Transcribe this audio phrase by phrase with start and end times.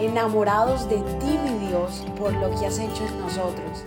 [0.00, 3.84] enamorados de ti, mi Dios, por lo que has hecho en nosotros.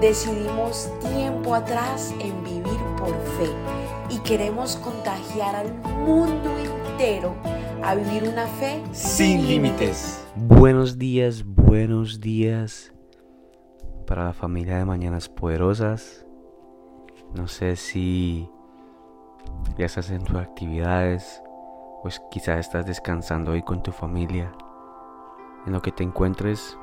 [0.00, 3.50] Decidimos tiempo atrás en vivir por fe
[4.10, 5.72] y queremos contagiar al
[6.04, 7.34] mundo entero
[7.82, 10.24] a vivir una fe sin límites.
[10.36, 12.92] Buenos días, buenos días
[14.06, 16.26] para la familia de Mañanas Poderosas.
[17.34, 18.48] No sé si
[19.78, 21.42] ya estás en tus actividades,
[22.02, 24.52] pues quizás estás descansando hoy con tu familia.
[25.66, 26.78] En lo que te encuentres,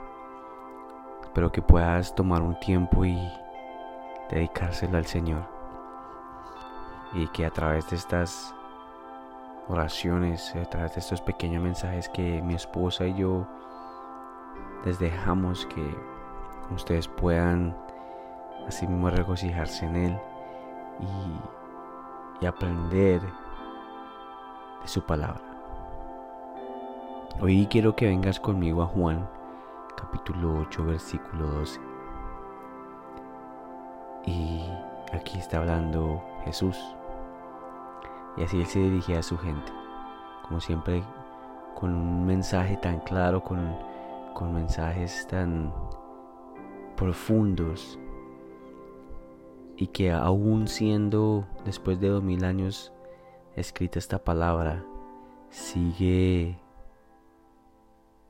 [1.22, 3.16] espero que puedas tomar un tiempo y
[4.32, 5.44] dedicárselo al Señor.
[7.14, 8.56] Y que a través de estas
[9.68, 13.48] oraciones, a través de estos pequeños mensajes que mi esposa y yo
[14.84, 15.96] les dejamos, que
[16.74, 17.78] ustedes puedan
[18.68, 20.20] así mismo regocijarse en Él
[21.00, 25.51] y, y aprender de su palabra.
[27.40, 29.28] Hoy quiero que vengas conmigo a Juan
[29.96, 31.80] capítulo 8 versículo 12.
[34.26, 34.62] Y
[35.12, 36.78] aquí está hablando Jesús.
[38.38, 39.72] Y así él se dirigía a su gente.
[40.48, 41.04] Como siempre,
[41.74, 43.76] con un mensaje tan claro, con,
[44.36, 45.74] con mensajes tan
[46.96, 47.98] profundos.
[49.78, 52.94] Y que aún siendo después de dos mil años
[53.56, 54.84] escrita esta palabra,
[55.50, 56.60] sigue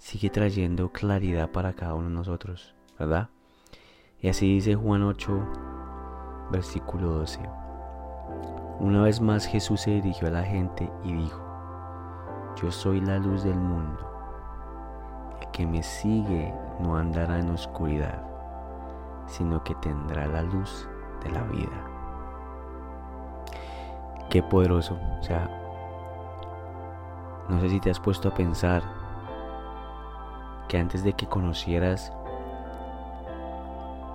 [0.01, 3.29] sigue trayendo claridad para cada uno de nosotros, ¿verdad?
[4.19, 7.39] Y así dice Juan 8, versículo 12.
[8.79, 11.39] Una vez más Jesús se dirigió a la gente y dijo,
[12.59, 13.99] yo soy la luz del mundo.
[15.39, 18.23] El que me sigue no andará en oscuridad,
[19.27, 20.89] sino que tendrá la luz
[21.23, 21.87] de la vida.
[24.31, 24.97] Qué poderoso.
[25.19, 25.47] O sea,
[27.49, 29.00] no sé si te has puesto a pensar
[30.71, 32.13] que antes de que conocieras,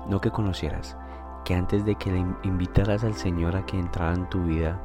[0.09, 0.97] no que conocieras,
[1.45, 4.81] que antes de que le invitaras al Señor a que entrara en tu vida,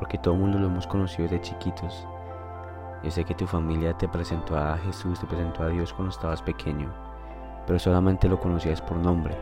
[0.00, 2.08] porque todo el mundo lo hemos conocido desde chiquitos.
[3.04, 6.42] Yo sé que tu familia te presentó a Jesús, te presentó a Dios cuando estabas
[6.42, 6.92] pequeño,
[7.68, 9.38] pero solamente lo conocías por nombre.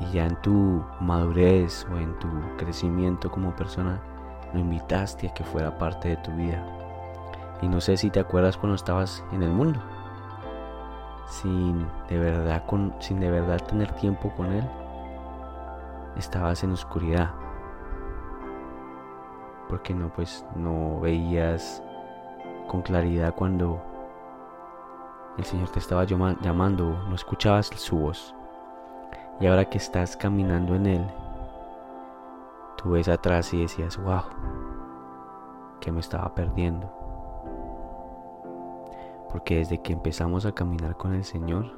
[0.00, 2.26] Y ya en tu madurez o en tu
[2.56, 4.02] crecimiento como persona,
[4.52, 6.75] lo invitaste a que fuera parte de tu vida.
[7.62, 9.80] Y no sé si te acuerdas cuando estabas en el mundo,
[11.26, 14.64] sin de verdad, con, sin de verdad tener tiempo con Él,
[16.16, 17.30] estabas en oscuridad.
[19.68, 21.82] Porque no, pues no veías
[22.68, 23.82] con claridad cuando
[25.38, 28.34] el Señor te estaba llamando, no escuchabas su voz.
[29.40, 31.06] Y ahora que estás caminando en Él,
[32.76, 34.22] tú ves atrás y decías, wow,
[35.80, 37.05] que me estaba perdiendo.
[39.30, 41.72] Porque desde que empezamos a caminar con el Señor,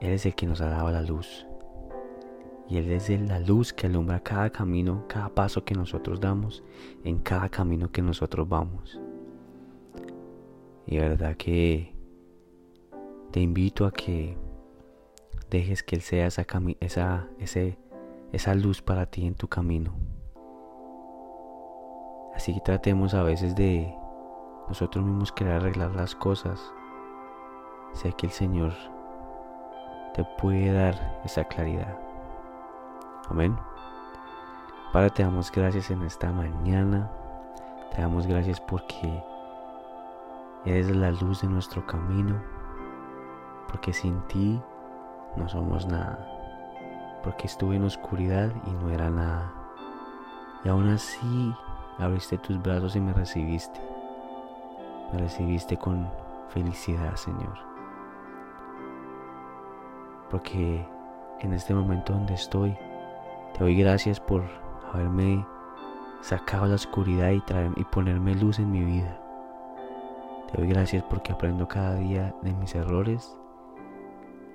[0.00, 1.46] Él es el que nos ha dado la luz.
[2.68, 6.64] Y Él es la luz que alumbra cada camino, cada paso que nosotros damos,
[7.04, 9.00] en cada camino que nosotros vamos.
[10.86, 11.94] Y verdad que
[13.30, 14.36] te invito a que
[15.50, 17.28] dejes que Él sea esa,
[18.32, 19.94] esa luz para ti en tu camino.
[22.34, 23.94] Así que tratemos a veces de
[24.68, 26.72] nosotros mismos querer arreglar las cosas.
[27.92, 28.72] Sé que el Señor
[30.14, 31.98] te puede dar esa claridad.
[33.28, 33.56] Amén.
[34.92, 37.10] Padre, te damos gracias en esta mañana.
[37.94, 39.22] Te damos gracias porque
[40.64, 42.40] eres la luz de nuestro camino.
[43.68, 44.60] Porque sin ti
[45.36, 46.26] no somos nada.
[47.22, 49.52] Porque estuve en oscuridad y no era nada.
[50.64, 51.54] Y aún así
[51.98, 53.80] abriste tus brazos y me recibiste.
[55.12, 56.08] Me recibiste con
[56.48, 57.56] felicidad, Señor.
[60.30, 60.86] Porque
[61.40, 62.76] en este momento donde estoy,
[63.54, 64.42] te doy gracias por
[64.92, 65.44] haberme
[66.20, 69.20] sacado la oscuridad y, traer, y ponerme luz en mi vida.
[70.50, 73.38] Te doy gracias porque aprendo cada día de mis errores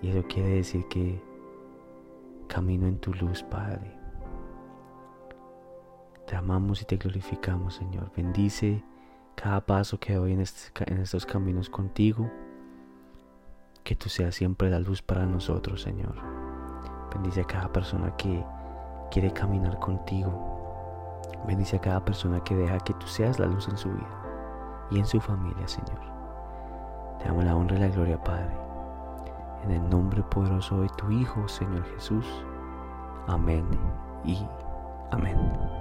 [0.01, 1.21] y eso quiere decir que
[2.47, 3.95] camino en tu luz, Padre.
[6.25, 8.11] Te amamos y te glorificamos, Señor.
[8.15, 8.83] Bendice
[9.35, 12.29] cada paso que doy en, estos caminos contigo.
[13.83, 16.15] Que tú seas siempre la luz para nosotros, Señor.
[17.13, 18.43] Bendice a cada persona que
[19.09, 21.19] quiere caminar contigo.
[21.47, 24.21] Bendice a cada persona que deja que tú seas la luz en su vida
[24.91, 25.99] y en su familia, Señor.
[27.19, 28.55] Te amo la honra y la gloria, Padre.
[29.63, 32.25] En el nombre poderoso de tu Hijo, Señor Jesús.
[33.27, 33.65] Amén
[34.23, 34.45] y
[35.11, 35.80] amén.